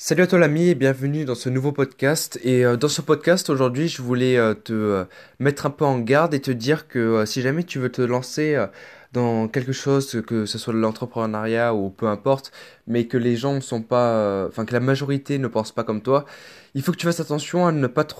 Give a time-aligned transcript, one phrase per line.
[0.00, 2.38] Salut à toi l'ami et bienvenue dans ce nouveau podcast.
[2.44, 5.04] Et euh, dans ce podcast aujourd'hui je voulais euh, te euh,
[5.40, 8.64] mettre un peu en garde et te dire que si jamais tu veux te lancer
[9.12, 12.52] dans quelque chose, que ce soit de l'entrepreneuriat ou peu importe,
[12.86, 16.00] mais que les gens ne sont pas, enfin que la majorité ne pense pas comme
[16.00, 16.26] toi,
[16.74, 18.14] il faut que tu fasses attention à ne pas te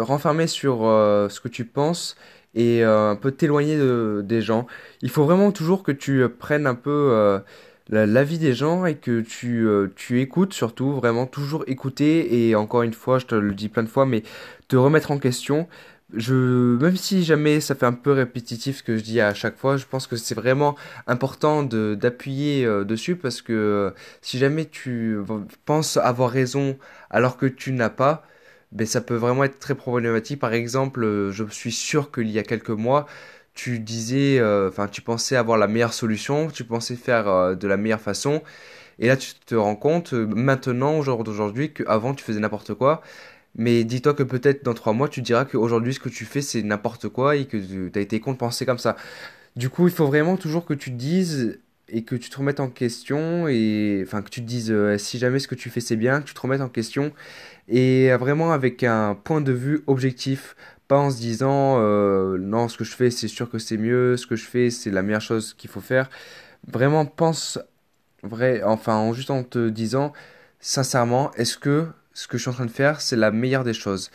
[0.00, 2.14] renfermer sur ce que tu penses
[2.54, 4.68] et un peu t'éloigner de- des gens.
[5.02, 7.40] Il faut vraiment toujours que tu prennes un peu
[7.88, 12.82] l'avis des gens et que tu, euh, tu écoutes surtout, vraiment toujours écouter et encore
[12.82, 14.22] une fois, je te le dis plein de fois, mais
[14.68, 15.68] te remettre en question.
[16.12, 19.56] Je, même si jamais ça fait un peu répétitif ce que je dis à chaque
[19.56, 23.90] fois, je pense que c'est vraiment important d'appuyer euh, dessus parce que euh,
[24.22, 25.18] si jamais tu
[25.64, 26.78] penses avoir raison
[27.10, 28.24] alors que tu n'as pas,
[28.72, 30.40] ben ça peut vraiment être très problématique.
[30.40, 33.06] Par exemple, je suis sûr qu'il y a quelques mois,
[33.54, 37.68] tu disais, euh, enfin, tu pensais avoir la meilleure solution, tu pensais faire euh, de
[37.68, 38.42] la meilleure façon,
[38.98, 42.74] et là tu te rends compte euh, maintenant, au jour d'aujourd'hui, qu'avant tu faisais n'importe
[42.74, 43.02] quoi.
[43.56, 46.62] Mais dis-toi que peut-être dans trois mois, tu diras qu'aujourd'hui, ce que tu fais, c'est
[46.62, 48.96] n'importe quoi et que tu as été penser comme ça.
[49.56, 52.60] Du coup, il faut vraiment toujours que tu te dises et que tu te remettes
[52.60, 55.96] en question et enfin que tu te dises si jamais ce que tu fais c'est
[55.96, 57.12] bien, que tu te remettes en question
[57.68, 60.56] et vraiment avec un point de vue objectif,
[60.88, 64.16] pas en se disant euh, non, ce que je fais c'est sûr que c'est mieux,
[64.16, 66.10] ce que je fais c'est la meilleure chose qu'il faut faire.
[66.66, 67.58] Vraiment pense
[68.22, 70.12] vrai, enfin en juste en te disant
[70.60, 73.74] sincèrement, est-ce que ce que je suis en train de faire c'est la meilleure des
[73.74, 74.10] choses?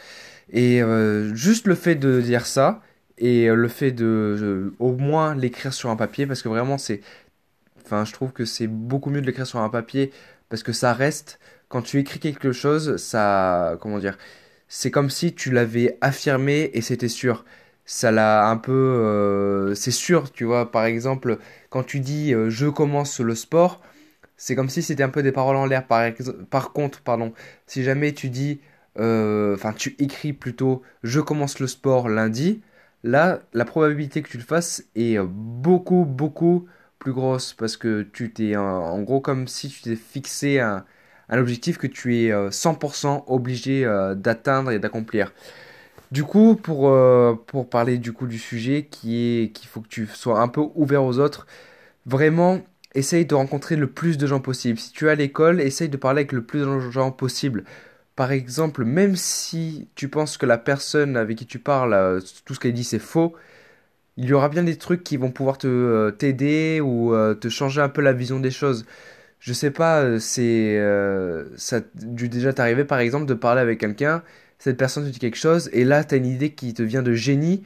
[0.52, 2.81] Et euh, juste le fait de dire ça
[3.17, 7.02] et euh, le fait de au moins l'écrire sur un papier parce que vraiment c'est
[7.84, 10.12] enfin je trouve que c'est beaucoup mieux de l'écrire sur un papier
[10.50, 14.17] parce que ça reste quand tu écris quelque chose ça comment dire
[14.70, 17.45] c'est comme si tu l'avais affirmé et c'était sûr
[17.86, 21.39] ça l'a un peu euh, c'est sûr tu vois par exemple
[21.70, 23.81] quand tu dis euh, je commence le sport
[24.38, 25.86] c'est comme si c'était un peu des paroles en l'air.
[25.86, 26.12] Par,
[26.50, 27.34] par contre, pardon,
[27.67, 28.62] si jamais tu dis,
[29.00, 32.62] euh, enfin, tu écris plutôt, je commence le sport lundi,
[33.03, 36.68] là, la probabilité que tu le fasses est beaucoup, beaucoup
[37.00, 40.85] plus grosse parce que tu t'es, en en gros, comme si tu t'es fixé un,
[41.29, 45.34] un objectif que tu es euh, 100% obligé euh, d'atteindre et d'accomplir.
[46.12, 49.88] Du coup, pour, euh, pour parler du coup du sujet qui est qu'il faut que
[49.88, 51.45] tu sois un peu ouvert aux autres,
[52.06, 52.62] Vraiment,
[52.95, 54.79] essaye de rencontrer le plus de gens possible.
[54.79, 57.63] Si tu es à l'école, essaye de parler avec le plus de gens possible.
[58.16, 62.56] Par exemple, même si tu penses que la personne avec qui tu parles, euh, tout
[62.56, 63.35] ce qu'elle dit c'est faux,
[64.17, 67.50] il y aura bien des trucs qui vont pouvoir te euh, t'aider ou euh, te
[67.50, 68.85] changer un peu la vision des choses.
[69.39, 73.79] Je sais pas, euh, c'est euh, ça dû déjà t'arriver par exemple de parler avec
[73.79, 74.22] quelqu'un,
[74.57, 77.13] cette personne te dit quelque chose et là t'as une idée qui te vient de
[77.13, 77.63] génie,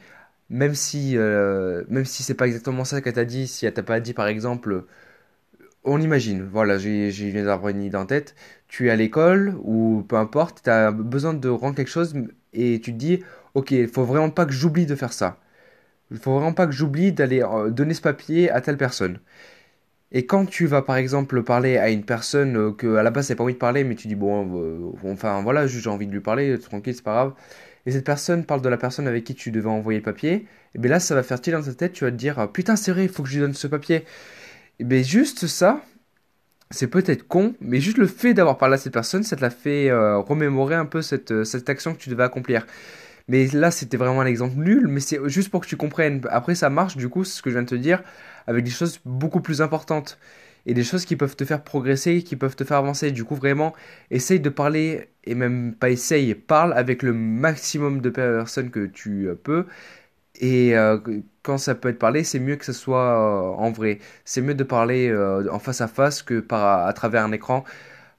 [0.50, 4.14] même si euh, c'est pas exactement ça qu'elle t'a dit, si elle t'a pas dit
[4.14, 4.84] par exemple
[5.84, 8.34] on imagine, voilà, j'ai, viens d'avoir une idée en tête.
[8.68, 12.14] Tu es à l'école ou peu importe, tu as besoin de rendre quelque chose
[12.52, 13.22] et tu te dis,
[13.54, 15.40] ok, il faut vraiment pas que j'oublie de faire ça.
[16.10, 19.20] Il faut vraiment pas que j'oublie d'aller euh, donner ce papier à telle personne.
[20.14, 23.28] Et quand tu vas par exemple parler à une personne euh, que à la base
[23.28, 26.12] t'as pas envie de parler, mais tu dis bon, euh, enfin voilà, j'ai envie de
[26.12, 27.34] lui parler, tranquille, c'est pas grave.
[27.86, 30.78] Et cette personne parle de la personne avec qui tu devais envoyer le papier, et
[30.78, 32.92] bien là ça va faire tilt dans ta tête, tu vas te dire putain c'est
[32.92, 34.04] vrai, il faut que je lui donne ce papier.
[34.80, 35.82] Et bien juste ça,
[36.70, 39.50] c'est peut-être con, mais juste le fait d'avoir parlé à cette personne, ça te l'a
[39.50, 42.66] fait euh, remémorer un peu cette, euh, cette action que tu devais accomplir.
[43.28, 46.20] Mais là, c'était vraiment un exemple nul, mais c'est juste pour que tu comprennes.
[46.30, 48.02] Après, ça marche, du coup, c'est ce que je viens de te dire,
[48.46, 50.18] avec des choses beaucoup plus importantes.
[50.66, 53.10] Et des choses qui peuvent te faire progresser, qui peuvent te faire avancer.
[53.12, 53.74] Du coup, vraiment,
[54.10, 59.28] essaye de parler, et même pas essaye, parle avec le maximum de personnes que tu
[59.28, 59.66] euh, peux.
[60.40, 60.98] Et euh,
[61.42, 63.98] quand ça peut être parlé, c'est mieux que ce soit euh, en vrai.
[64.24, 65.14] C'est mieux de parler
[65.50, 67.64] en face à face que par à, travers un écran.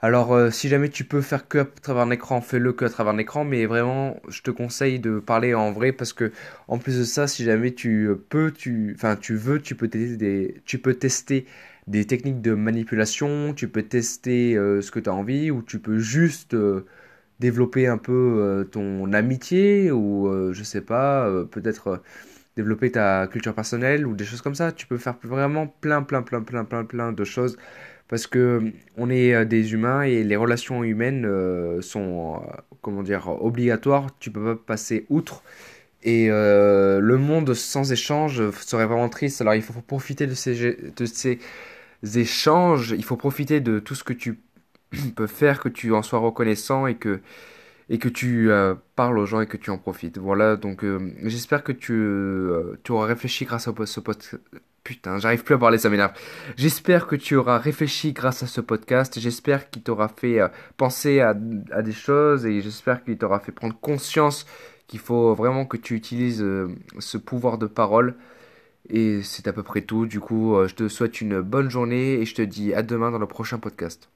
[0.05, 2.89] Alors, euh, si jamais tu peux faire que à travers un écran, fais-le que à
[2.89, 3.43] travers un écran.
[3.43, 6.31] Mais vraiment, je te conseille de parler en vrai parce que,
[6.67, 10.15] en plus de ça, si jamais tu peux, tu, enfin, tu veux, tu peux tester
[10.17, 11.47] des, tu peux tester
[11.87, 13.55] des techniques de manipulation.
[13.55, 16.85] Tu peux tester euh, ce que tu as envie ou tu peux juste euh,
[17.39, 21.97] développer un peu euh, ton amitié ou euh, je sais pas, euh, peut-être euh,
[22.57, 24.71] développer ta culture personnelle ou des choses comme ça.
[24.71, 27.57] Tu peux faire vraiment plein, plein, plein, plein, plein, plein de choses
[28.07, 32.41] parce que euh, on est euh, des humains et les relations humaines euh, sont,
[32.81, 34.07] comment dire, obligatoires.
[34.19, 35.43] Tu peux pas passer outre.
[36.03, 39.41] Et le monde sans échange serait vraiment triste.
[39.41, 41.39] Alors il faut profiter de ces,
[42.15, 44.39] échanges, il faut profiter de tout ce que tu
[45.15, 47.21] peux faire, que tu en sois reconnaissant et que
[47.89, 48.49] et que tu
[48.95, 50.17] parles aux gens et que tu en profites.
[50.17, 50.83] Voilà, donc
[51.23, 51.93] j'espère que tu,
[52.83, 54.23] tu auras réfléchi grâce à ce, pod-
[54.85, 56.11] Putain, j'arrive plus à parler, ça m'énerve.
[56.57, 59.19] J'espère que tu auras réfléchi grâce à ce podcast.
[59.19, 60.47] J'espère qu'il t'aura fait euh,
[60.77, 61.29] penser à,
[61.71, 64.45] à, des choses et j'espère qu'il t'aura fait prendre conscience
[64.85, 66.67] qu'il faut vraiment que tu utilises euh,
[66.99, 68.13] ce pouvoir de parole.
[68.87, 70.05] Et c'est à peu près tout.
[70.05, 73.09] Du coup, euh, je te souhaite une bonne journée et je te dis à demain
[73.09, 74.11] dans le prochain podcast.